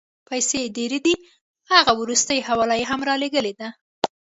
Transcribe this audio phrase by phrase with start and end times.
[0.29, 1.15] پیسې ډېرې دي،
[1.71, 3.69] هغه وروستۍ حواله یې هم رالېږلې ده.